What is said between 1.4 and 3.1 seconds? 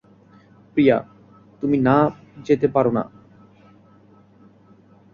তুমি না যেতে পারো না।